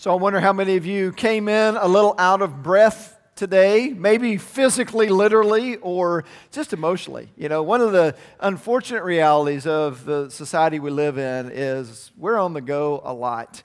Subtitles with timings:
[0.00, 3.88] So I wonder how many of you came in a little out of breath today,
[3.88, 7.30] maybe physically, literally, or just emotionally.
[7.36, 12.38] You know, one of the unfortunate realities of the society we live in is we're
[12.38, 13.64] on the go a lot.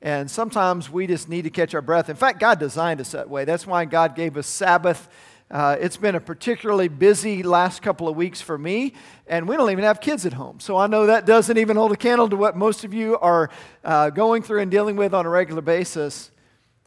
[0.00, 2.08] And sometimes we just need to catch our breath.
[2.08, 3.44] In fact, God designed us that way.
[3.44, 5.06] That's why God gave us Sabbath.
[5.50, 8.94] Uh, it's been a particularly busy last couple of weeks for me,
[9.26, 10.58] and we don't even have kids at home.
[10.58, 13.50] So I know that doesn't even hold a candle to what most of you are
[13.84, 16.30] uh, going through and dealing with on a regular basis.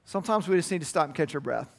[0.06, 1.70] Sometimes we just need to stop and catch our breath.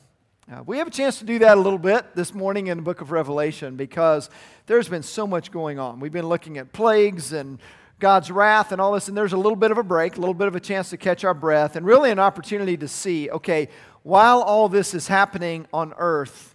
[0.50, 2.82] Uh, we have a chance to do that a little bit this morning in the
[2.82, 4.30] book of Revelation because
[4.66, 6.00] there's been so much going on.
[6.00, 7.58] We've been looking at plagues and
[7.98, 10.32] God's wrath and all this, and there's a little bit of a break, a little
[10.32, 13.68] bit of a chance to catch our breath, and really an opportunity to see okay,
[14.04, 16.47] while all this is happening on earth,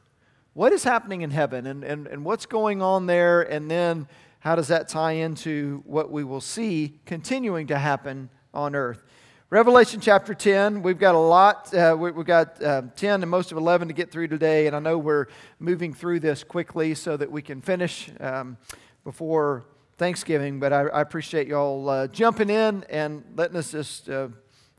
[0.53, 4.07] what is happening in heaven and, and, and what's going on there, and then
[4.39, 9.03] how does that tie into what we will see continuing to happen on earth?
[9.49, 11.73] Revelation chapter 10, we've got a lot.
[11.73, 14.75] Uh, we, have got uh, 10 and most of 11 to get through today, and
[14.75, 15.27] I know we're
[15.59, 18.57] moving through this quickly so that we can finish um,
[19.03, 19.65] before
[19.97, 24.27] Thanksgiving, but I, I appreciate y'all uh, jumping in and letting us just uh,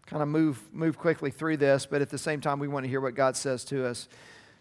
[0.07, 2.91] kind of move, move quickly through this, but at the same time, we want to
[2.91, 4.09] hear what God says to us.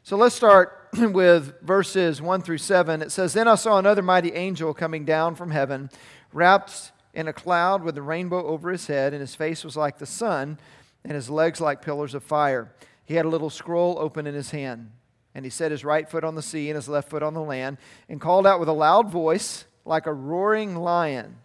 [0.05, 3.01] So let's start with verses 1 through 7.
[3.01, 5.89] It says, Then I saw another mighty angel coming down from heaven,
[6.33, 9.99] wrapped in a cloud with a rainbow over his head, and his face was like
[9.99, 10.59] the sun,
[11.05, 12.69] and his legs like pillars of fire.
[13.05, 14.91] He had a little scroll open in his hand,
[15.33, 17.39] and he set his right foot on the sea and his left foot on the
[17.39, 17.77] land,
[18.09, 21.37] and called out with a loud voice, like a roaring lion.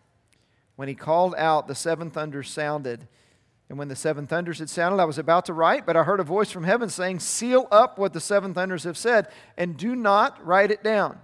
[0.74, 3.06] When he called out, the seven thunders sounded
[3.68, 6.20] and when the seven thunders had sounded, I was about to write, but I heard
[6.20, 9.94] a voice from heaven saying, Seal up what the seven thunders have said, and do
[9.94, 11.18] not write it down.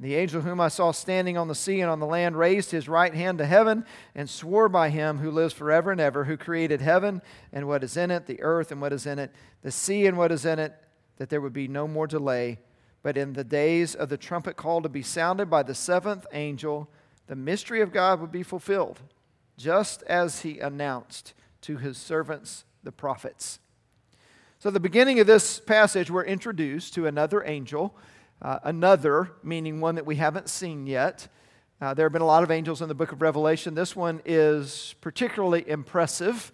[0.00, 2.88] The angel whom I saw standing on the sea and on the land raised his
[2.88, 6.80] right hand to heaven and swore by him who lives forever and ever, who created
[6.80, 7.20] heaven
[7.52, 10.16] and what is in it, the earth and what is in it, the sea and
[10.16, 10.72] what is in it,
[11.16, 12.58] that there would be no more delay.
[13.02, 16.88] But in the days of the trumpet call to be sounded by the seventh angel,
[17.26, 19.00] the mystery of God would be fulfilled,
[19.56, 23.58] just as he announced to his servants, the prophets.
[24.58, 27.94] So, the beginning of this passage, we're introduced to another angel,
[28.42, 31.28] uh, another, meaning one that we haven't seen yet.
[31.80, 33.76] Uh, there have been a lot of angels in the book of Revelation.
[33.76, 36.50] This one is particularly impressive.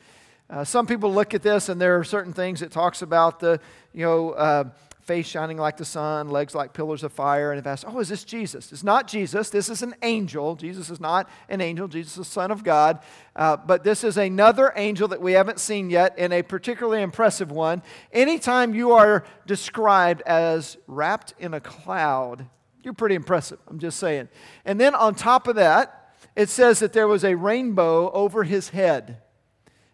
[0.50, 3.58] Uh, some people look at this and there are certain things it talks about the,
[3.94, 4.64] you know, uh,
[5.04, 7.52] face shining like the sun, legs like pillars of fire.
[7.52, 8.72] And if asked, oh, is this Jesus?
[8.72, 9.50] It's not Jesus.
[9.50, 10.56] This is an angel.
[10.56, 11.88] Jesus is not an angel.
[11.88, 13.00] Jesus is the Son of God.
[13.36, 17.50] Uh, but this is another angel that we haven't seen yet, and a particularly impressive
[17.50, 17.82] one.
[18.12, 22.46] Anytime you are described as wrapped in a cloud,
[22.82, 23.58] you're pretty impressive.
[23.68, 24.28] I'm just saying.
[24.64, 28.70] And then on top of that, it says that there was a rainbow over his
[28.70, 29.18] head.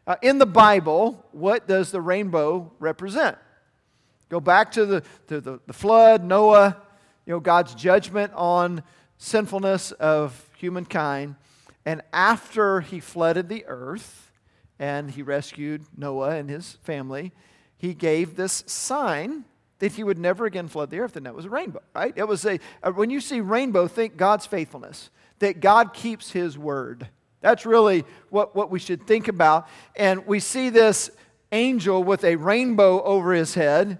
[0.07, 3.37] Uh, in the Bible, what does the rainbow represent?
[4.31, 6.77] Go back to the, to the, the flood, Noah,
[7.27, 8.83] you know, God's judgment on
[9.19, 11.35] sinfulness of humankind.
[11.85, 14.31] And after he flooded the earth
[14.79, 17.33] and he rescued Noah and his family,
[17.77, 19.45] he gave this sign
[19.81, 22.13] that he would never again flood the earth, and that was a rainbow, right?
[22.15, 22.61] It was a,
[22.95, 27.09] when you see rainbow, think God's faithfulness, that God keeps his word.
[27.41, 29.67] That's really what, what we should think about.
[29.97, 31.11] And we see this
[31.51, 33.99] angel with a rainbow over his head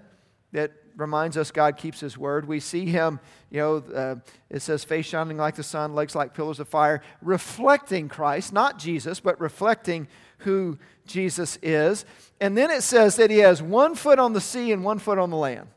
[0.51, 2.47] that reminds us God keeps His word.
[2.47, 3.19] We see Him,
[3.49, 4.15] you know, uh,
[4.49, 8.77] it says face shining like the sun, legs like pillars of fire, reflecting Christ, not
[8.77, 10.07] Jesus, but reflecting
[10.39, 12.05] who Jesus is.
[12.39, 15.17] And then it says that He has one foot on the sea and one foot
[15.17, 15.67] on the land.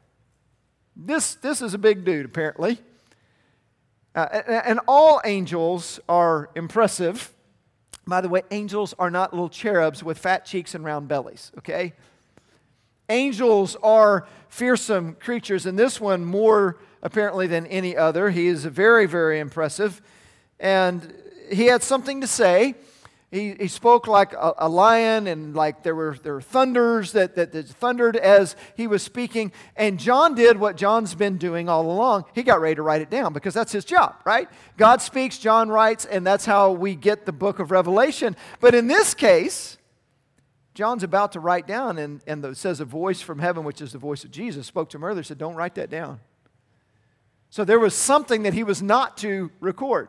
[0.97, 2.79] This, this is a big dude, apparently.
[4.15, 7.33] Uh, and all angels are impressive.
[8.07, 11.95] By the way, angels are not little cherubs with fat cheeks and round bellies, okay?
[13.09, 18.31] Angels are fearsome creatures, and this one more apparently than any other.
[18.31, 20.01] He is very, very impressive.
[20.59, 21.15] And
[21.53, 22.75] he had something to say.
[23.31, 27.35] He, he spoke like a, a lion, and like there were, there were thunders that,
[27.35, 29.51] that, that thundered as he was speaking.
[29.75, 32.27] And John did what John's been doing all along.
[32.33, 34.49] He got ready to write it down because that's his job, right?
[34.77, 38.37] God speaks, John writes, and that's how we get the book of Revelation.
[38.61, 39.79] But in this case,
[40.75, 43.93] John's about to write down, and, and it says a voice from heaven, which is
[43.93, 46.21] the voice of Jesus, spoke to him earlier, said, Don't write that down.
[47.49, 50.09] So there was something that he was not to record.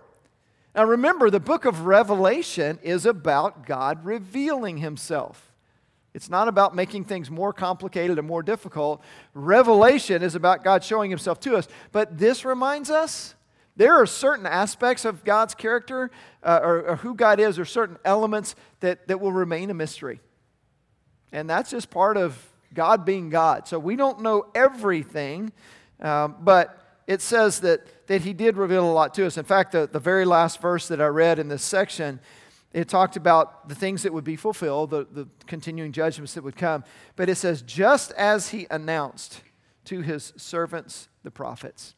[0.74, 5.54] Now remember, the book of Revelation is about God revealing himself.
[6.16, 9.04] It's not about making things more complicated and more difficult.
[9.34, 11.68] Revelation is about God showing himself to us.
[11.92, 13.36] But this reminds us
[13.76, 16.10] there are certain aspects of God's character
[16.42, 20.22] uh, or, or who God is, or certain elements that, that will remain a mystery.
[21.36, 22.42] And that's just part of
[22.74, 23.68] God being God.
[23.68, 25.52] So we don't know everything,
[26.00, 29.38] um, but it says that, that He did reveal a lot to us.
[29.38, 32.22] In fact, the, the very last verse that I read in this section,
[32.72, 36.56] it talked about the things that would be fulfilled, the, the continuing judgments that would
[36.56, 36.86] come.
[37.18, 39.42] But it says, just as He announced
[39.86, 41.96] to His servants, the prophets.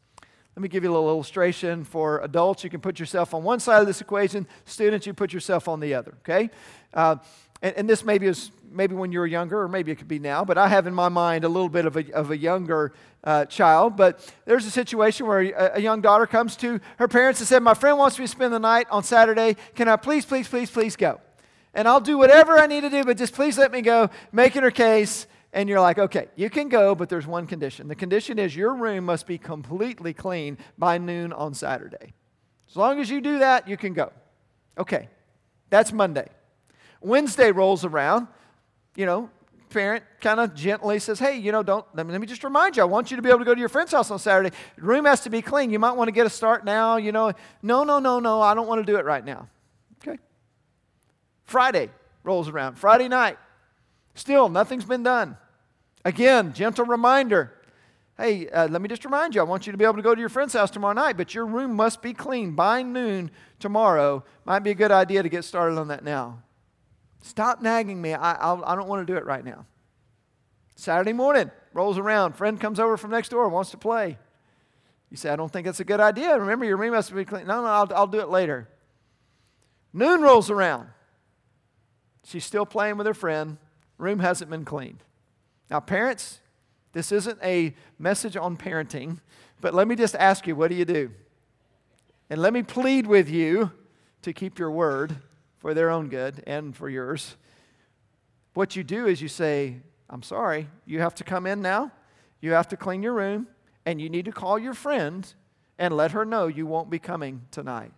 [0.55, 1.83] Let me give you a little illustration.
[1.83, 4.47] For adults, you can put yourself on one side of this equation.
[4.65, 6.49] Students, you put yourself on the other, okay?
[6.91, 7.17] Uh,
[7.61, 10.19] and, and, this maybe is maybe when you were younger, or maybe it could be
[10.19, 12.93] now, but I have in my mind a little bit of a, of a younger
[13.23, 13.97] uh, child.
[13.97, 17.63] But there's a situation where a, a, young daughter comes to her parents and said,
[17.63, 19.55] My friend wants me to spend the night on Saturday.
[19.75, 21.19] Can I please, please, please, please go?
[21.73, 24.63] And I'll do whatever I need to do, but just please let me go, making
[24.63, 27.87] her case and you're like, okay, you can go, but there's one condition.
[27.87, 32.13] The condition is your room must be completely clean by noon on Saturday.
[32.69, 34.11] As long as you do that, you can go.
[34.77, 35.09] Okay,
[35.69, 36.27] that's Monday.
[37.01, 38.27] Wednesday rolls around,
[38.97, 39.29] you know,
[39.69, 42.75] parent kind of gently says, hey, you know, don't, let me, let me just remind
[42.75, 44.51] you, I want you to be able to go to your friend's house on Saturday.
[44.75, 45.69] The room has to be clean.
[45.69, 47.31] You might want to get a start now, you know.
[47.61, 49.47] No, no, no, no, I don't want to do it right now.
[50.05, 50.19] Okay.
[51.45, 51.89] Friday
[52.25, 52.75] rolls around.
[52.75, 53.37] Friday night,
[54.17, 55.37] Still, nothing's been done.
[56.03, 57.53] Again, gentle reminder.
[58.17, 60.15] Hey, uh, let me just remind you, I want you to be able to go
[60.15, 63.29] to your friend's house tomorrow night, but your room must be clean by noon
[63.59, 64.23] tomorrow.
[64.43, 66.41] Might be a good idea to get started on that now.
[67.21, 68.13] Stop nagging me.
[68.13, 69.65] I, I do not want to do it right now.
[70.75, 72.33] Saturday morning rolls around.
[72.33, 74.17] Friend comes over from next door, wants to play.
[75.09, 76.37] You say, I don't think that's a good idea.
[76.37, 77.47] Remember, your room must be clean.
[77.47, 78.67] No, no, I'll, I'll do it later.
[79.93, 80.89] Noon rolls around.
[82.23, 83.57] She's still playing with her friend.
[83.97, 85.03] Room hasn't been cleaned.
[85.71, 86.39] Now, parents,
[86.93, 89.19] this isn't a message on parenting,
[89.61, 91.11] but let me just ask you what do you do?
[92.29, 93.71] And let me plead with you
[94.21, 95.17] to keep your word
[95.67, 97.35] for their own good and for yours.
[98.53, 101.91] What you do is you say, I'm sorry, you have to come in now,
[102.39, 103.47] you have to clean your room,
[103.85, 105.27] and you need to call your friend
[105.77, 107.91] and let her know you won't be coming tonight.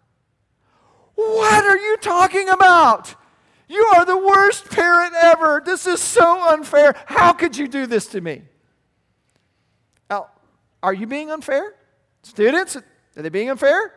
[1.13, 3.13] What are you talking about?
[3.68, 5.62] You are the worst parent ever.
[5.63, 6.95] This is so unfair.
[7.06, 8.42] How could you do this to me?
[10.10, 10.30] Now,
[10.81, 11.75] are you being unfair?
[12.24, 13.94] Students, are they being unfair?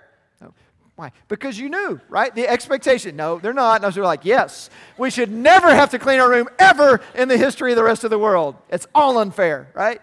[0.96, 1.12] Why?
[1.28, 2.34] Because you knew, right?
[2.34, 3.16] The expectation.
[3.16, 3.76] No, they're not.
[3.76, 4.68] And I was like, yes,
[4.98, 8.04] we should never have to clean our room ever in the history of the rest
[8.04, 8.56] of the world.
[8.68, 10.00] It's all unfair, right?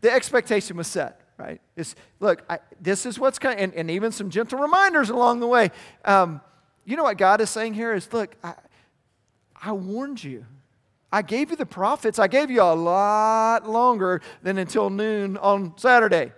[0.00, 1.60] The expectation was set, right?
[1.76, 5.48] It's, look, I, this is what's coming, and, and, even some gentle reminders along the
[5.48, 5.70] way.
[6.04, 6.40] Um,
[6.84, 8.54] you know what God is saying here is look, I,
[9.60, 10.44] I warned you.
[11.10, 12.18] I gave you the prophets.
[12.18, 16.32] I gave you a lot longer than until noon on Saturday.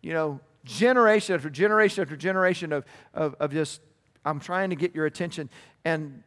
[0.00, 3.80] You know, generation after generation after generation of, of, of just,
[4.24, 5.50] I'm trying to get your attention.
[5.84, 6.22] And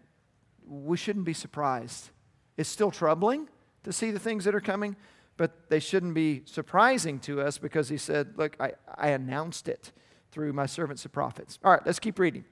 [0.68, 2.10] we shouldn't be surprised.
[2.56, 3.50] It's still troubling
[3.84, 4.96] to see the things that are coming,
[5.38, 9.92] but they shouldn't be surprising to us because he said, Look, I, I announced it
[10.32, 11.60] through my servants, the prophets.
[11.64, 12.44] All right, let's keep reading.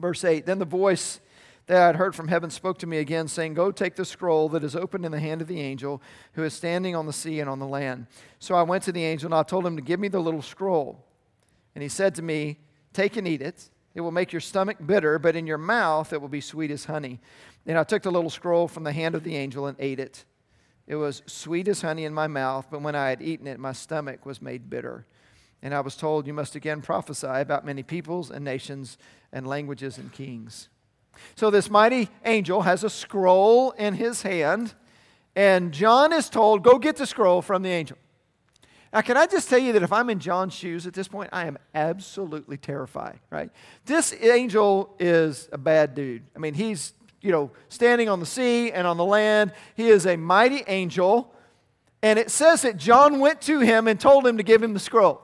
[0.00, 1.20] Verse 8 Then the voice
[1.72, 4.50] that I had heard from heaven spoke to me again, saying, Go take the scroll
[4.50, 6.02] that is opened in the hand of the angel
[6.34, 8.08] who is standing on the sea and on the land.
[8.38, 10.42] So I went to the angel and I told him to give me the little
[10.42, 11.02] scroll.
[11.74, 12.58] And he said to me,
[12.92, 13.70] Take and eat it.
[13.94, 16.84] It will make your stomach bitter, but in your mouth it will be sweet as
[16.84, 17.20] honey.
[17.66, 20.26] And I took the little scroll from the hand of the angel and ate it.
[20.86, 23.72] It was sweet as honey in my mouth, but when I had eaten it, my
[23.72, 25.06] stomach was made bitter.
[25.62, 28.98] And I was told, You must again prophesy about many peoples and nations
[29.32, 30.68] and languages and kings.
[31.34, 34.74] So this mighty angel has a scroll in his hand,
[35.34, 37.96] and John is told, Go get the scroll from the angel.
[38.92, 41.30] Now, can I just tell you that if I'm in John's shoes at this point,
[41.32, 43.50] I am absolutely terrified, right?
[43.86, 46.24] This angel is a bad dude.
[46.36, 46.92] I mean, he's,
[47.22, 49.52] you know, standing on the sea and on the land.
[49.76, 51.32] He is a mighty angel.
[52.02, 54.80] And it says that John went to him and told him to give him the
[54.80, 55.22] scroll.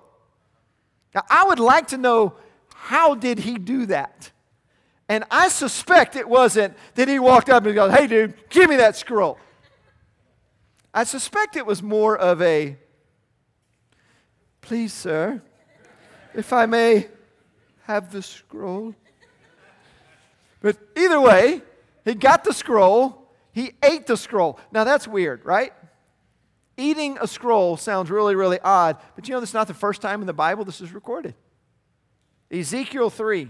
[1.15, 2.35] Now, I would like to know
[2.75, 4.31] how did he do that?
[5.09, 8.77] And I suspect it wasn't that he walked up and goes, Hey, dude, give me
[8.77, 9.39] that scroll.
[10.93, 12.77] I suspect it was more of a,
[14.61, 15.41] Please, sir,
[16.35, 17.09] if I may
[17.85, 18.95] have the scroll.
[20.61, 21.63] But either way,
[22.05, 24.61] he got the scroll, he ate the scroll.
[24.71, 25.73] Now that's weird, right?
[26.77, 30.03] Eating a scroll sounds really, really odd, but you know, this is not the first
[30.03, 31.35] time in the Bible this is recorded.
[32.51, 33.49] Ezekiel 3,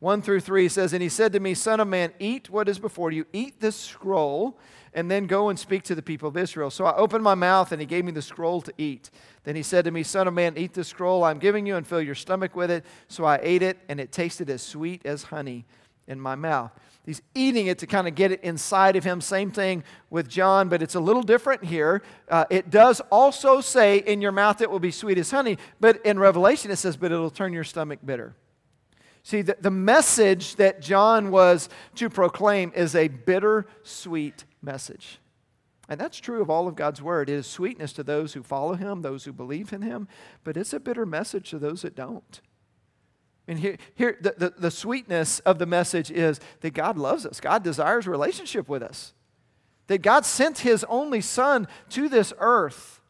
[0.00, 2.78] 1 through 3 says, And he said to me, Son of man, eat what is
[2.78, 4.58] before you, eat this scroll,
[4.92, 6.70] and then go and speak to the people of Israel.
[6.70, 9.10] So I opened my mouth, and he gave me the scroll to eat.
[9.44, 11.86] Then he said to me, Son of man, eat this scroll I'm giving you, and
[11.86, 12.84] fill your stomach with it.
[13.08, 15.64] So I ate it, and it tasted as sweet as honey,
[16.06, 16.72] in my mouth.
[17.06, 19.20] He's eating it to kind of get it inside of him.
[19.20, 22.02] Same thing with John, but it's a little different here.
[22.28, 26.04] Uh, it does also say, In your mouth it will be sweet as honey, but
[26.04, 28.34] in Revelation it says, But it'll turn your stomach bitter.
[29.24, 35.18] See, the, the message that John was to proclaim is a bitter sweet message.
[35.88, 37.30] And that's true of all of God's word.
[37.30, 40.08] It is sweetness to those who follow him, those who believe in him,
[40.44, 42.40] but it's a bitter message to those that don't.
[43.48, 47.40] And here, here the, the, the sweetness of the message is that God loves us.
[47.40, 49.14] God desires relationship with us.
[49.86, 53.00] That God sent his only son to this earth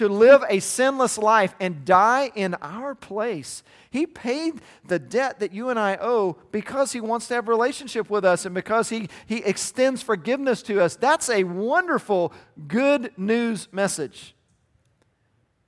[0.00, 3.62] to live a sinless life and die in our place.
[3.90, 7.50] He paid the debt that you and I owe because he wants to have a
[7.50, 10.96] relationship with us and because he, he extends forgiveness to us.
[10.96, 12.32] That's a wonderful,
[12.66, 14.34] good news message.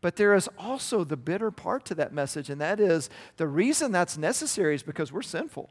[0.01, 3.93] But there is also the bitter part to that message, and that is the reason
[3.93, 5.69] that's necessary is because we're sinful.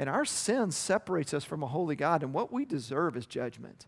[0.00, 3.86] And our sin separates us from a holy God, and what we deserve is judgment.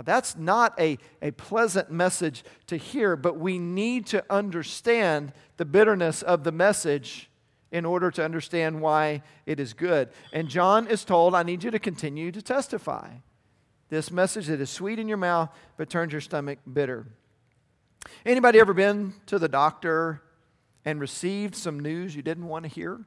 [0.00, 5.66] Now, that's not a, a pleasant message to hear, but we need to understand the
[5.66, 7.28] bitterness of the message
[7.70, 10.08] in order to understand why it is good.
[10.32, 13.10] And John is told, I need you to continue to testify.
[13.90, 17.06] This message that is sweet in your mouth, but turns your stomach bitter.
[18.24, 20.22] Anybody ever been to the doctor
[20.82, 23.04] and received some news you didn't want to hear?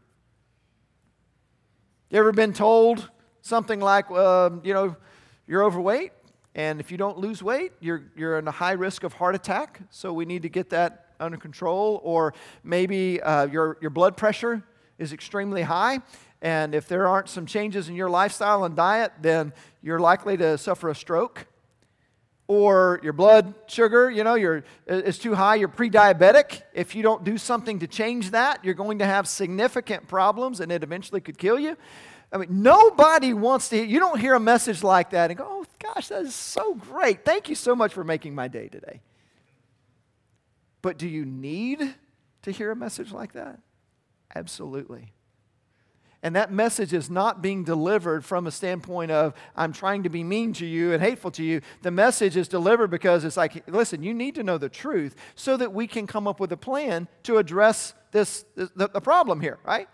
[2.12, 3.10] You ever been told
[3.42, 4.96] something like, uh, you know,
[5.48, 6.12] you're overweight,
[6.56, 9.82] and if you don't lose weight, you're, you're in a high risk of heart attack,
[9.90, 12.00] so we need to get that under control.
[12.04, 12.34] Or
[12.64, 14.64] maybe uh, your, your blood pressure
[15.00, 16.00] is extremely high,
[16.42, 20.58] and if there aren't some changes in your lifestyle and diet, then you're likely to
[20.58, 21.48] suffer a stroke
[22.48, 26.62] or your blood sugar, you know, you're, is too high, you're pre diabetic.
[26.74, 30.72] If you don't do something to change that, you're going to have significant problems and
[30.72, 31.78] it eventually could kill you.
[32.34, 35.46] I mean, nobody wants to, hear, you don't hear a message like that and go,
[35.48, 37.24] oh gosh, that is so great.
[37.24, 39.02] Thank you so much for making my day today.
[40.82, 41.94] But do you need
[42.42, 43.60] to hear a message like that?
[44.36, 45.14] Absolutely.
[46.24, 50.24] And that message is not being delivered from a standpoint of, I'm trying to be
[50.24, 51.62] mean to you and hateful to you.
[51.84, 55.56] The message is delivered because it's like, listen, you need to know the truth so
[55.58, 59.40] that we can come up with a plan to address this, this the, the problem
[59.40, 59.88] here, right?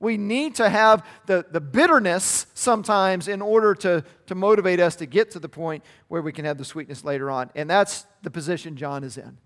[0.00, 5.06] We need to have the, the bitterness sometimes in order to, to motivate us to
[5.06, 7.50] get to the point where we can have the sweetness later on.
[7.56, 9.38] And that's the position John is in.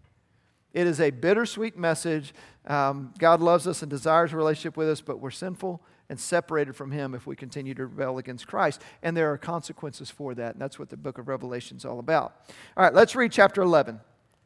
[0.74, 2.34] It is a bittersweet message.
[2.66, 6.74] Um, God loves us and desires a relationship with us, but we're sinful and separated
[6.74, 8.82] from Him if we continue to rebel against Christ.
[9.02, 10.54] And there are consequences for that.
[10.54, 12.46] And that's what the book of Revelation is all about.
[12.76, 14.00] All right, let's read chapter 11.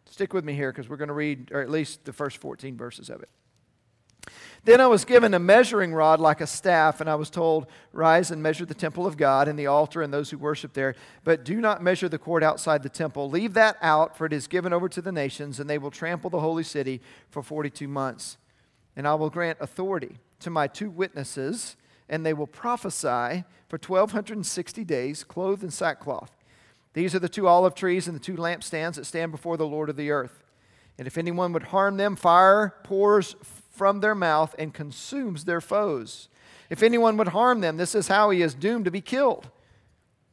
[0.08, 2.76] Stick with me here because we're going to read, or at least the first 14
[2.76, 3.28] verses of it.
[4.64, 8.30] Then I was given a measuring rod like a staff, and I was told, Rise
[8.30, 10.96] and measure the temple of God and the altar and those who worship there.
[11.22, 13.30] But do not measure the court outside the temple.
[13.30, 16.30] Leave that out, for it is given over to the nations, and they will trample
[16.30, 18.38] the holy city for 42 months.
[18.96, 21.76] And I will grant authority to my two witnesses,
[22.08, 26.32] and they will prophesy for 1260 days, clothed in sackcloth.
[26.92, 29.90] These are the two olive trees and the two lampstands that stand before the Lord
[29.90, 30.42] of the earth.
[30.98, 33.36] And if anyone would harm them, fire pours
[33.76, 36.28] from their mouth and consumes their foes.
[36.70, 39.50] If anyone would harm them, this is how he is doomed to be killed.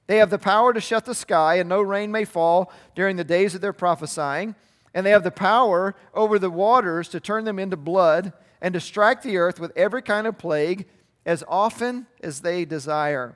[0.07, 3.23] They have the power to shut the sky, and no rain may fall during the
[3.23, 4.55] days of their prophesying.
[4.93, 8.79] And they have the power over the waters to turn them into blood and to
[8.79, 10.87] strike the earth with every kind of plague
[11.25, 13.35] as often as they desire.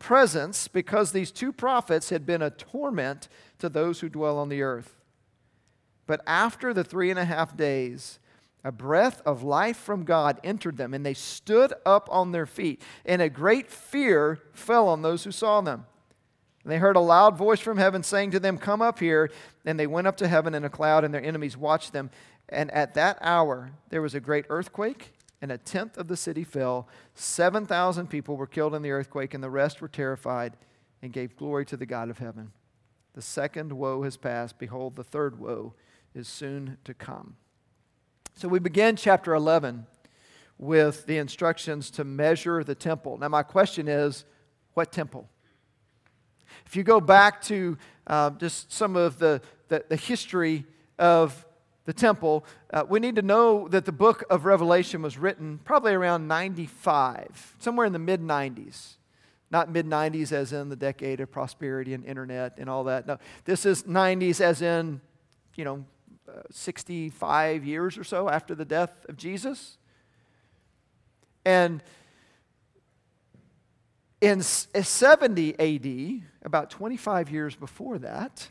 [0.00, 3.28] presents because these two prophets had been a torment
[3.60, 4.96] to those who dwell on the earth.
[6.08, 8.18] But after the three and a half days,
[8.64, 12.82] a breath of life from God entered them, and they stood up on their feet,
[13.06, 15.86] and a great fear fell on those who saw them.
[16.64, 19.30] And they heard a loud voice from heaven saying to them, Come up here.
[19.64, 22.10] And they went up to heaven in a cloud, and their enemies watched them.
[22.48, 26.44] And at that hour, there was a great earthquake, and a tenth of the city
[26.44, 26.88] fell.
[27.14, 30.56] 7,000 people were killed in the earthquake, and the rest were terrified
[31.02, 32.52] and gave glory to the God of heaven.
[33.14, 34.58] The second woe has passed.
[34.58, 35.74] Behold, the third woe
[36.14, 37.36] is soon to come.
[38.34, 39.86] So we begin chapter 11
[40.58, 43.18] with the instructions to measure the temple.
[43.18, 44.24] Now, my question is
[44.74, 45.28] what temple?
[46.66, 50.64] If you go back to uh, just some of the, the, the, history
[50.98, 51.46] of
[51.90, 55.92] the temple, uh, we need to know that the book of Revelation was written probably
[55.92, 58.92] around 95, somewhere in the mid 90s.
[59.50, 63.08] Not mid 90s as in the decade of prosperity and internet and all that.
[63.08, 65.00] No, this is 90s as in,
[65.56, 65.84] you know,
[66.28, 69.76] uh, 65 years or so after the death of Jesus.
[71.44, 71.82] And
[74.20, 78.48] in 70 AD, about 25 years before that,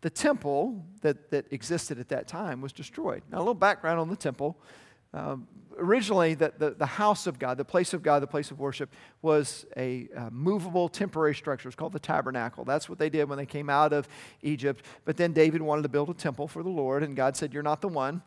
[0.00, 3.22] the temple that, that existed at that time was destroyed.
[3.30, 4.56] Now, a little background on the temple.
[5.12, 8.58] Um, originally, the, the, the, house of God, the place of God, the place of
[8.58, 11.68] worship, was a uh, movable temporary structure.
[11.68, 12.64] It's called the tabernacle.
[12.64, 14.08] That's what they did when they came out of
[14.42, 14.84] Egypt.
[15.04, 17.62] But then David wanted to build a temple for the Lord, and God said, You're
[17.62, 18.22] not the one.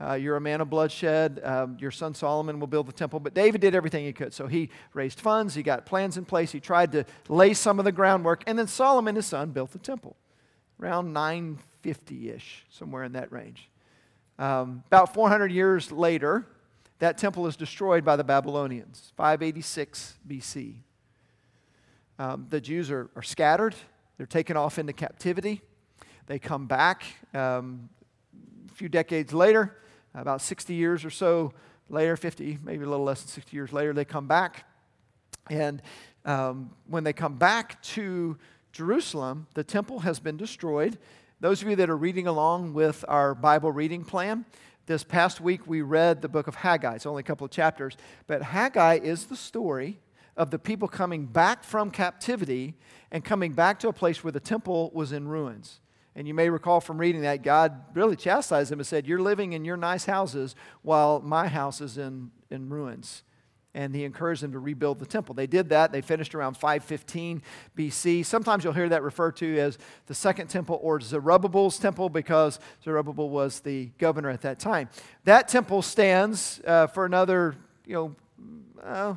[0.00, 1.38] Uh, you're a man of bloodshed.
[1.44, 3.20] Um, your son Solomon will build the temple.
[3.20, 4.32] But David did everything he could.
[4.32, 7.84] So he raised funds, he got plans in place, he tried to lay some of
[7.84, 10.16] the groundwork, and then Solomon, his son, built the temple
[10.80, 13.68] around 950 ish, somewhere in that range.
[14.38, 16.46] Um, about 400 years later,
[16.98, 20.74] that temple is destroyed by the Babylonians, 586 BC.
[22.18, 23.74] Um, the Jews are, are, scattered,
[24.16, 25.62] they're taken off into captivity.
[26.26, 27.88] They come back um,
[28.70, 29.76] a few decades later
[30.14, 31.52] about 60 years or so
[31.88, 34.66] later, 50, maybe a little less than 60 years later, they come back.
[35.50, 35.82] And
[36.24, 38.38] um, when they come back to
[38.72, 40.98] Jerusalem, the temple has been destroyed.
[41.40, 44.46] Those of you that are reading along with our Bible reading plan,
[44.86, 46.94] this past week we read the book of Haggai.
[46.94, 50.00] It's only a couple of chapters, but Haggai is the story
[50.38, 52.74] of the people coming back from captivity
[53.10, 55.80] and coming back to a place where the temple was in ruins.
[56.14, 59.52] And you may recall from reading that, God really chastised them and said, You're living
[59.52, 63.22] in your nice houses while my house is in, in ruins.
[63.74, 65.34] And he encouraged them to rebuild the temple.
[65.34, 65.92] They did that.
[65.92, 67.42] They finished around 515
[67.76, 68.24] BC.
[68.24, 73.30] Sometimes you'll hear that referred to as the second temple or Zerubbabel's temple because Zerubbabel
[73.30, 74.90] was the governor at that time.
[75.24, 77.56] That temple stands uh, for another,
[77.86, 78.16] you know,
[78.82, 79.14] uh,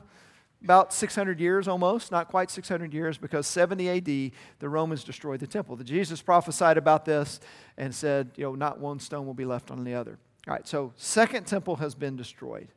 [0.66, 5.48] about 600 years almost, not quite 600 years, because 70 AD, the Romans destroyed the
[5.48, 5.76] temple.
[5.76, 7.40] The Jesus prophesied about this
[7.78, 10.18] and said, you know, not one stone will be left on the other.
[10.48, 12.68] All right, so second temple has been destroyed.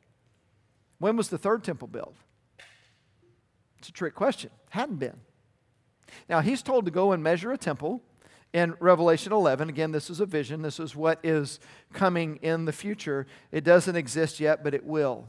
[0.99, 2.15] When was the third temple built?
[3.79, 4.51] It's a trick question.
[4.69, 5.19] Hadn't been.
[6.27, 8.01] Now, he's told to go and measure a temple
[8.53, 9.69] in Revelation 11.
[9.69, 10.61] Again, this is a vision.
[10.61, 11.59] This is what is
[11.93, 13.27] coming in the future.
[13.51, 15.27] It doesn't exist yet, but it will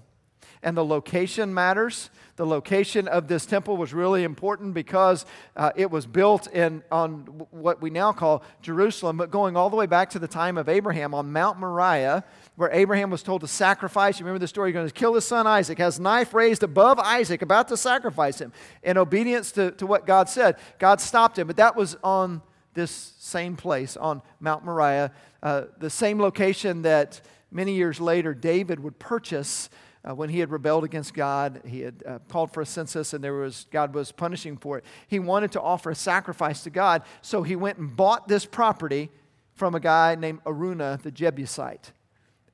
[0.62, 2.10] and the location matters.
[2.36, 5.26] The location of this temple was really important because
[5.56, 9.76] uh, it was built in on what we now call Jerusalem, but going all the
[9.76, 12.24] way back to the time of Abraham on Mount Moriah,
[12.56, 14.18] where Abraham was told to sacrifice.
[14.18, 14.70] You remember the story?
[14.70, 15.78] You're going to kill his son Isaac.
[15.78, 20.28] Has knife raised above Isaac, about to sacrifice him in obedience to, to what God
[20.28, 20.56] said.
[20.78, 22.42] God stopped him, but that was on
[22.74, 28.80] this same place on Mount Moriah, uh, the same location that many years later David
[28.80, 29.68] would purchase
[30.08, 33.22] uh, when he had rebelled against God, he had uh, called for a census, and
[33.22, 34.84] there was God was punishing for it.
[35.08, 39.10] He wanted to offer a sacrifice to God, so he went and bought this property
[39.54, 41.92] from a guy named Araunah the Jebusite,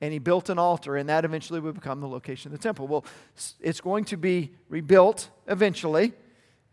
[0.01, 2.87] and he built an altar, and that eventually would become the location of the temple.
[2.87, 3.05] Well,
[3.61, 6.13] it's going to be rebuilt eventually.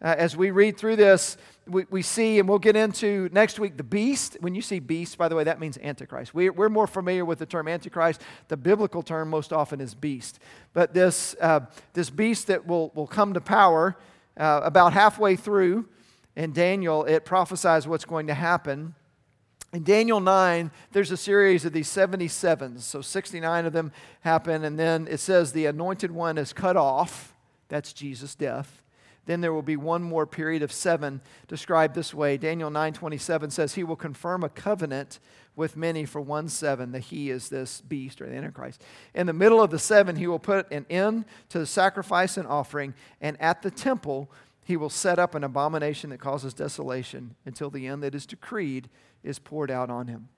[0.02, 3.76] Uh, as we read through this, we, we see, and we'll get into next week,
[3.76, 4.36] the beast.
[4.40, 6.34] When you see beast, by the way, that means Antichrist.
[6.34, 8.20] We, we're more familiar with the term Antichrist.
[8.48, 10.40] The biblical term most often is beast.
[10.72, 11.60] But this, uh,
[11.94, 13.96] this beast that will, will come to power
[14.36, 15.88] uh, about halfway through
[16.36, 18.94] in Daniel, it prophesies what's going to happen.
[19.72, 22.80] In Daniel 9, there's a series of these 77s.
[22.80, 27.34] So 69 of them happen, and then it says the anointed one is cut off.
[27.68, 28.83] That's Jesus' death.
[29.26, 32.36] Then there will be one more period of seven described this way.
[32.36, 35.18] Daniel 9:27 says he will confirm a covenant
[35.56, 36.92] with many for one seven.
[36.92, 38.82] The he is this beast or the Antichrist.
[39.14, 42.46] In the middle of the seven, he will put an end to the sacrifice and
[42.46, 44.30] offering, and at the temple
[44.64, 48.88] he will set up an abomination that causes desolation until the end that is decreed
[49.22, 50.28] is poured out on him.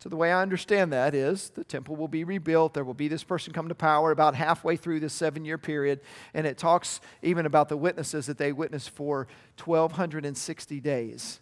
[0.00, 2.74] So, the way I understand that is the temple will be rebuilt.
[2.74, 6.00] There will be this person come to power about halfway through this seven year period.
[6.34, 9.26] And it talks even about the witnesses that they witnessed for
[9.64, 11.40] 1,260 days.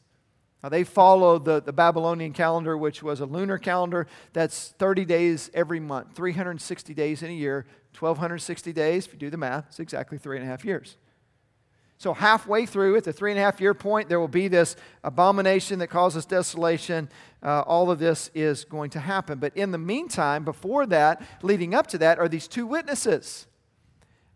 [0.62, 4.06] Now, they followed the, the Babylonian calendar, which was a lunar calendar.
[4.32, 7.66] That's 30 days every month, 360 days in a year,
[7.98, 9.06] 1,260 days.
[9.06, 10.96] If you do the math, it's exactly three and a half years.
[12.02, 14.74] So, halfway through, at the three and a half year point, there will be this
[15.04, 17.08] abomination that causes desolation.
[17.44, 19.38] Uh, all of this is going to happen.
[19.38, 23.46] But in the meantime, before that, leading up to that, are these two witnesses.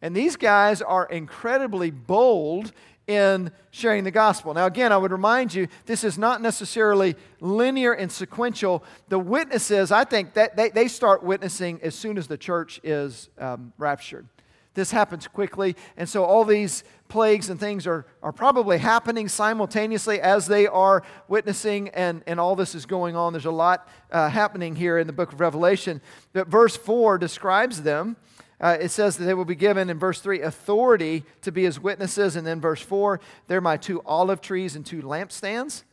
[0.01, 2.71] And these guys are incredibly bold
[3.09, 4.55] in sharing the gospel.
[4.55, 8.85] Now, again, I would remind you, this is not necessarily linear and sequential.
[9.09, 13.29] The witnesses, I think, that they, they start witnessing as soon as the church is
[13.39, 14.29] um, raptured.
[14.77, 20.21] This happens quickly, and so all these plagues and things are, are probably happening simultaneously
[20.21, 23.33] as they are witnessing, and, and all this is going on.
[23.33, 26.03] There's a lot uh, happening here in the book of Revelation.
[26.35, 28.17] But verse 4 describes them.
[28.61, 31.81] Uh, it says that they will be given in verse 3 authority to be his
[31.81, 32.37] witnesses.
[32.37, 35.85] And then verse 4, they're my two olive trees and two lampstands.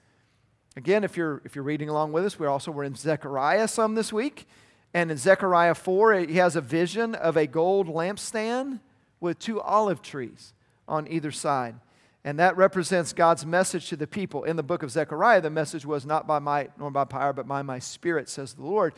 [0.76, 3.96] Again, if you're, if you're reading along with us, we also were in Zechariah some
[3.96, 4.46] this week.
[4.94, 8.80] And in Zechariah 4, he has a vision of a gold lampstand
[9.20, 10.54] with two olive trees
[10.88, 11.76] on either side.
[12.24, 14.44] And that represents God's message to the people.
[14.44, 17.48] In the book of Zechariah, the message was not by might nor by power, but
[17.48, 18.94] by my spirit, says the Lord.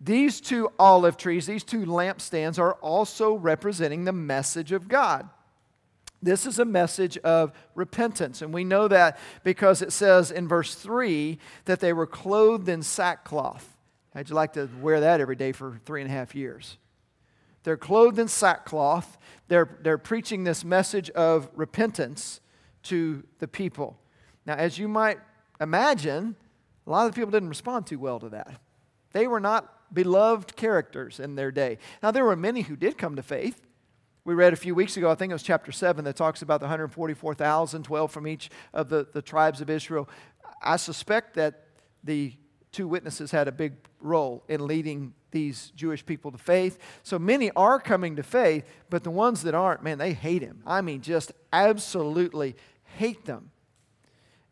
[0.00, 5.28] These two olive trees, these two lampstands, are also representing the message of God.
[6.22, 8.42] This is a message of repentance.
[8.42, 12.82] And we know that because it says in verse 3 that they were clothed in
[12.82, 13.71] sackcloth.
[14.14, 16.76] How'd you like to wear that every day for three and a half years?
[17.62, 19.16] They're clothed in sackcloth.
[19.48, 22.40] They're, they're preaching this message of repentance
[22.84, 23.98] to the people.
[24.44, 25.18] Now, as you might
[25.60, 26.36] imagine,
[26.86, 28.60] a lot of the people didn't respond too well to that.
[29.12, 31.78] They were not beloved characters in their day.
[32.02, 33.62] Now, there were many who did come to faith.
[34.24, 36.60] We read a few weeks ago, I think it was chapter 7, that talks about
[36.60, 40.08] the 144,000, 12 from each of the, the tribes of Israel.
[40.62, 41.64] I suspect that
[42.04, 42.34] the
[42.72, 46.78] two witnesses had a big role in leading these Jewish people to faith.
[47.02, 50.62] So many are coming to faith, but the ones that aren't, man, they hate him.
[50.66, 53.52] I mean, just absolutely hate them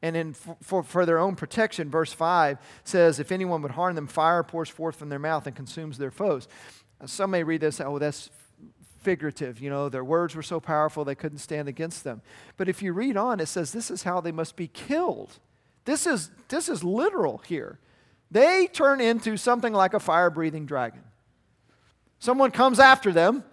[0.03, 4.07] and in, for, for their own protection, verse 5 says, If anyone would harm them,
[4.07, 6.49] fire pours forth from their mouth and consumes their foes.
[7.01, 8.31] Uh, some may read this, oh, that's
[9.03, 9.61] figurative.
[9.61, 12.23] You know, their words were so powerful they couldn't stand against them.
[12.57, 15.39] But if you read on, it says this is how they must be killed.
[15.85, 17.79] This is, this is literal here.
[18.31, 21.03] They turn into something like a fire breathing dragon.
[22.19, 23.45] Someone comes after them,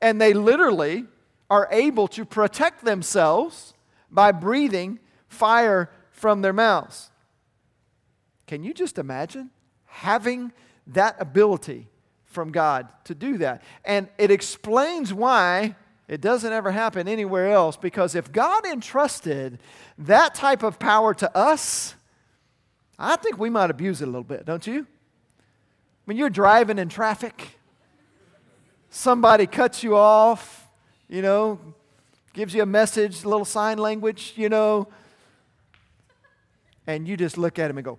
[0.00, 1.04] and they literally
[1.48, 3.72] are able to protect themselves
[4.10, 7.10] by breathing fire from their mouths.
[8.46, 9.50] Can you just imagine
[9.86, 10.52] having
[10.88, 11.88] that ability
[12.24, 13.62] from God to do that?
[13.84, 15.74] And it explains why
[16.08, 19.58] it doesn't ever happen anywhere else because if God entrusted
[19.98, 21.94] that type of power to us,
[22.98, 24.86] I think we might abuse it a little bit, don't you?
[26.06, 27.58] When you're driving in traffic,
[28.90, 30.68] somebody cuts you off,
[31.08, 31.58] you know,
[32.32, 34.88] gives you a message, a little sign language, you know,
[36.86, 37.98] and you just look at him and go,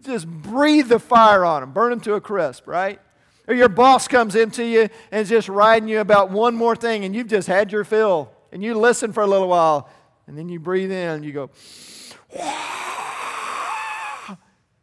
[0.00, 3.00] just breathe the fire on him, burn him to a crisp, right?
[3.48, 7.04] Or your boss comes into you and is just riding you about one more thing,
[7.04, 9.90] and you've just had your fill, and you listen for a little while,
[10.26, 11.50] and then you breathe in and you go,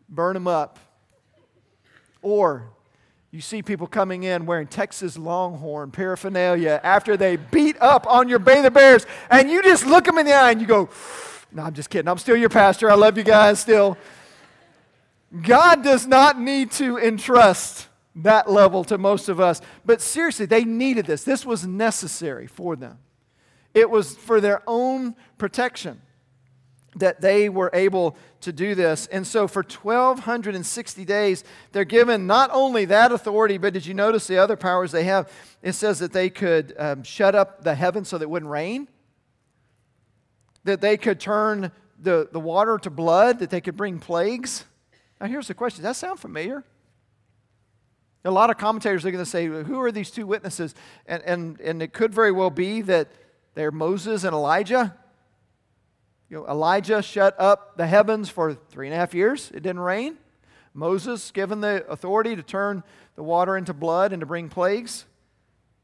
[0.10, 0.80] burn them up.
[2.22, 2.72] Or
[3.32, 8.40] you see people coming in wearing Texas Longhorn paraphernalia after they beat up on your
[8.40, 10.90] Baylor Bears, and you just look them in the eye and you go,
[11.52, 12.10] No, I'm just kidding.
[12.10, 12.90] I'm still your pastor.
[12.90, 13.98] I love you guys still.
[15.44, 19.62] God does not need to entrust that level to most of us.
[19.86, 21.24] But seriously, they needed this.
[21.24, 22.98] This was necessary for them,
[23.74, 26.02] it was for their own protection
[26.96, 29.08] that they were able to do this.
[29.08, 34.28] And so for 1,260 days, they're given not only that authority, but did you notice
[34.28, 35.32] the other powers they have?
[35.62, 38.88] It says that they could um, shut up the heavens so that it wouldn't rain,
[40.64, 44.66] that they could turn the, the water to blood, that they could bring plagues.
[45.20, 46.64] Now, here's the question Does that sound familiar?
[48.26, 50.76] A lot of commentators are going to say, Who are these two witnesses?
[51.06, 53.10] And, and, and it could very well be that
[53.60, 54.96] they're Moses and Elijah.
[56.30, 59.52] You know, Elijah shut up the heavens for three and a half years.
[59.54, 60.16] It didn't rain.
[60.74, 62.84] Moses given the authority to turn
[63.18, 65.04] the water into blood and to bring plagues.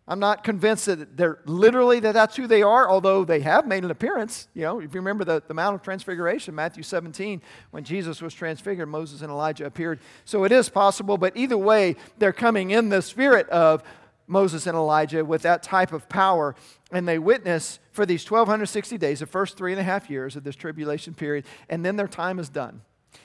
[0.07, 3.83] I'm not convinced that they're literally that that's who they are, although they have made
[3.83, 4.47] an appearance.
[4.53, 8.33] You know, if you remember the, the Mount of Transfiguration, Matthew 17, when Jesus was
[8.33, 9.99] transfigured, Moses and Elijah appeared.
[10.23, 13.83] So it is possible, but either way, they're coming in the spirit of
[14.27, 16.55] Moses and Elijah with that type of power.
[16.91, 20.43] And they witness for these 1,260 days, the first three and a half years of
[20.43, 22.81] this tribulation period, and then their time is done.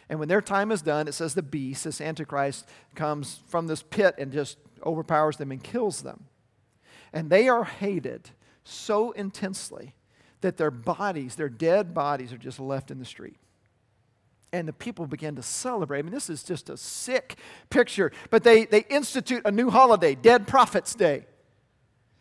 [0.08, 3.82] And when their time is done, it says the beast, this Antichrist, comes from this
[3.82, 6.24] pit and just overpowers them and kills them.
[7.12, 8.30] And they are hated
[8.64, 9.94] so intensely
[10.42, 13.36] that their bodies, their dead bodies, are just left in the street
[14.52, 16.00] and the people began to celebrate.
[16.00, 17.36] I mean, this is just a sick
[17.68, 18.12] picture.
[18.30, 21.24] But they, they institute a new holiday, Dead Prophets Day.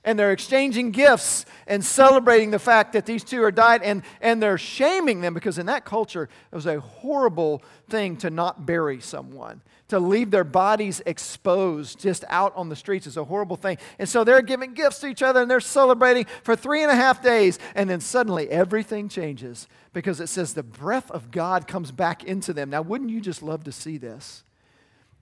[0.04, 4.42] And they're exchanging gifts and celebrating the fact that these two are died, and, and
[4.42, 9.02] they're shaming them because in that culture, it was a horrible thing to not bury
[9.02, 9.62] someone.
[9.90, 13.80] To leave their bodies exposed just out on the streets is a horrible thing.
[13.98, 16.96] And so they're giving gifts to each other and they're celebrating for three and a
[16.96, 17.58] half days.
[17.74, 22.54] And then suddenly everything changes because it says the breath of God comes back into
[22.54, 22.70] them.
[22.70, 24.44] Now, wouldn't you just love to see this?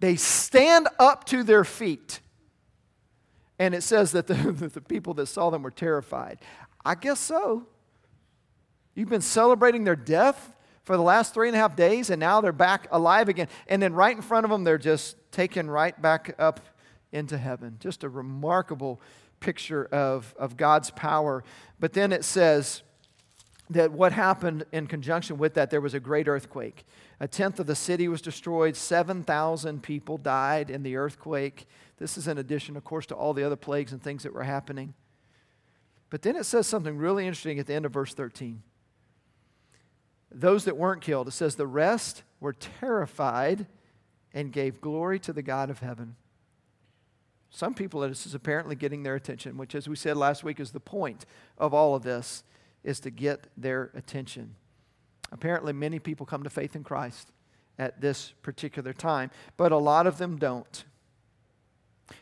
[0.01, 2.19] They stand up to their feet
[3.59, 4.33] and it says that the,
[4.73, 6.39] the people that saw them were terrified.
[6.85, 7.65] I guess so.
[8.95, 10.53] You've been celebrating their death
[10.87, 13.49] for the last three and a half days, and now they're back alive again.
[13.67, 16.61] And then right in front of them, they're just taken right back up
[17.11, 17.75] into heaven.
[17.81, 19.01] Just a remarkable
[19.41, 21.43] picture of, of God's power.
[21.77, 22.83] But then it says
[23.69, 26.85] that what happened in conjunction with that, there was a great earthquake.
[27.19, 31.67] A tenth of the city was destroyed, 7,000 people died in the earthquake.
[31.97, 34.43] This is in addition, of course, to all the other plagues and things that were
[34.43, 34.93] happening.
[36.09, 38.63] But then it says something really interesting at the end of verse 13.
[40.31, 43.65] Those that weren't killed, it says, the rest were terrified
[44.33, 46.15] and gave glory to the God of heaven.
[47.49, 50.71] Some people, this is apparently getting their attention, which, as we said last week, is
[50.71, 51.25] the point
[51.57, 52.43] of all of this,
[52.83, 54.55] is to get their attention.
[55.31, 57.31] Apparently, many people come to faith in Christ
[57.79, 60.83] at this particular time, but a lot of them don't.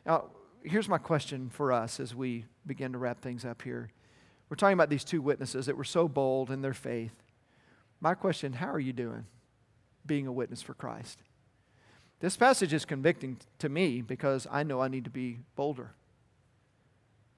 [0.06, 0.26] Now,
[0.64, 3.90] here's my question for us as we begin to wrap things up here.
[4.50, 7.14] We're talking about these two witnesses that were so bold in their faith.
[8.00, 9.26] My question how are you doing
[10.06, 11.20] being a witness for Christ?
[12.20, 15.92] This passage is convicting to me because I know I need to be bolder.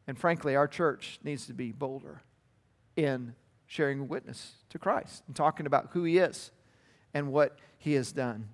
[0.08, 2.22] And frankly, our church needs to be bolder
[2.96, 6.52] in sharing a witness to Christ and talking about who He is
[7.14, 8.50] and what He has done.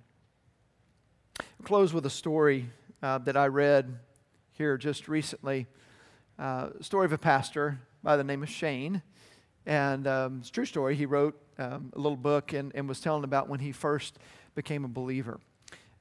[1.38, 2.70] I'll close with a story
[3.02, 3.98] uh, that I read
[4.52, 5.66] here just recently.
[6.38, 9.02] Uh, story of a pastor by the name of Shane.
[9.66, 10.94] And um, it's true story.
[10.94, 14.18] He wrote um, a little book and, and was telling about when he first
[14.54, 15.40] became a believer.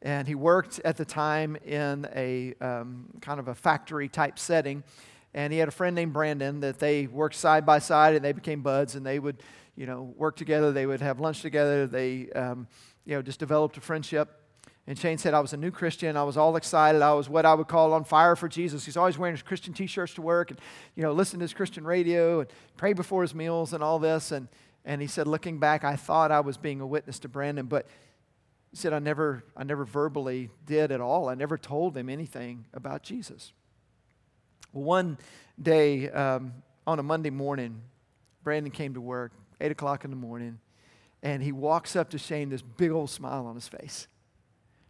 [0.02, 4.84] And he worked at the time in a um, kind of a factory type setting.
[5.34, 8.34] And he had a friend named Brandon that they worked side by side and they
[8.34, 9.41] became buds and they would,
[9.76, 10.71] you know, work together.
[10.71, 11.88] They would have lunch together.
[11.88, 12.67] They, um,
[13.06, 14.42] you know, just developed a friendship.
[14.85, 16.17] And Shane said, I was a new Christian.
[16.17, 17.01] I was all excited.
[17.01, 18.83] I was what I would call on fire for Jesus.
[18.83, 20.59] He's always wearing his Christian t shirts to work and,
[20.95, 24.31] you know, listen to his Christian radio and pray before his meals and all this.
[24.31, 24.49] And,
[24.83, 27.87] and he said, looking back, I thought I was being a witness to Brandon, but
[28.71, 31.29] he said, I never, I never verbally did at all.
[31.29, 33.53] I never told him anything about Jesus.
[34.73, 35.17] Well, one
[35.61, 36.51] day um,
[36.85, 37.81] on a Monday morning,
[38.43, 40.59] Brandon came to work, 8 o'clock in the morning,
[41.21, 44.07] and he walks up to Shane, this big old smile on his face.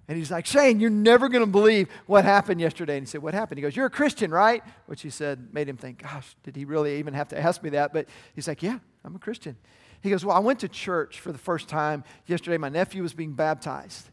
[0.08, 2.98] And he's like, Shane, you're never going to believe what happened yesterday.
[2.98, 3.58] And he said, What happened?
[3.58, 4.62] He goes, You're a Christian, right?
[4.86, 7.70] Which he said made him think, Gosh, did he really even have to ask me
[7.72, 7.94] that?
[7.94, 9.56] But he's like, Yeah, I'm a Christian.
[10.02, 12.58] He goes, Well, I went to church for the first time yesterday.
[12.58, 14.10] My nephew was being baptized.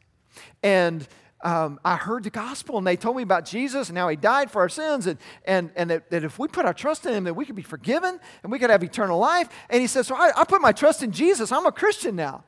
[0.63, 1.07] And
[1.43, 4.51] um, I heard the gospel and they told me about Jesus and how he died
[4.51, 7.25] for our sins and, and, and that, that, if we put our trust in him
[7.25, 9.49] that we could be forgiven and we could have eternal life.
[9.71, 11.51] And he says, so I, I put my trust in Jesus.
[11.51, 12.45] I'm a Christian now.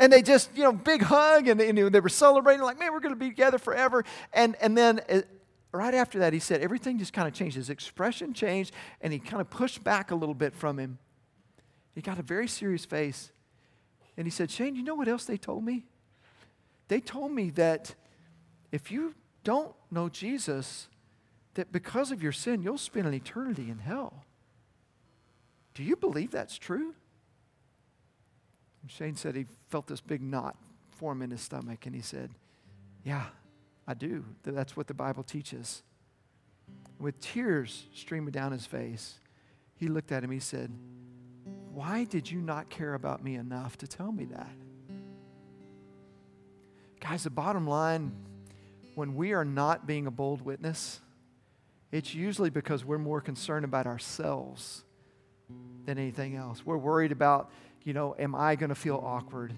[0.00, 3.00] And they just, you know, big hug, and, and they were celebrating, like, man, we're
[3.00, 4.02] going to be together forever.
[4.32, 5.20] And, and then uh,
[5.72, 7.56] right after that, he said everything just kind of changed.
[7.56, 10.98] His expression changed, and he kind of pushed back a little bit from him.
[11.94, 13.30] He got a very serious face.
[14.16, 15.84] And he said, Shane, you know what else they told me?
[16.88, 17.94] They told me that
[18.72, 20.88] if you don't know Jesus,
[21.54, 24.24] that because of your sin, you'll spend an eternity in hell.
[25.74, 26.94] Do you believe that's true?
[28.86, 30.56] Shane said he felt this big knot
[30.90, 32.30] form in his stomach, and he said,
[33.04, 33.26] Yeah,
[33.86, 34.24] I do.
[34.42, 35.82] That's what the Bible teaches.
[36.98, 39.18] With tears streaming down his face,
[39.76, 40.30] he looked at him.
[40.30, 40.70] He said,
[41.72, 44.52] Why did you not care about me enough to tell me that?
[47.00, 48.12] Guys, the bottom line
[48.94, 51.00] when we are not being a bold witness,
[51.90, 54.84] it's usually because we're more concerned about ourselves
[55.86, 56.66] than anything else.
[56.66, 57.50] We're worried about
[57.84, 59.54] you know, am I going to feel awkward?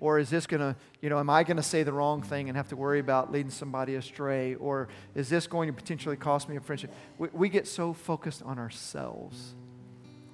[0.00, 2.48] Or is this going to, you know, am I going to say the wrong thing
[2.48, 4.54] and have to worry about leading somebody astray?
[4.54, 6.92] Or is this going to potentially cost me a friendship?
[7.18, 9.54] We, we get so focused on ourselves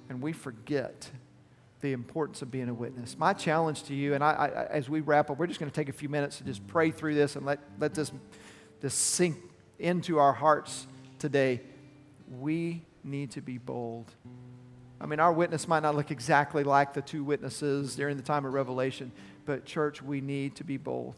[0.07, 1.09] and we forget
[1.81, 3.17] the importance of being a witness.
[3.17, 5.75] My challenge to you, and I, I, as we wrap up, we're just going to
[5.75, 8.11] take a few minutes to just pray through this and let, let this,
[8.81, 9.37] this sink
[9.79, 10.87] into our hearts
[11.19, 11.61] today.
[12.39, 14.11] We need to be bold.
[14.99, 18.45] I mean, our witness might not look exactly like the two witnesses during the time
[18.45, 19.11] of Revelation,
[19.45, 21.15] but church, we need to be bold.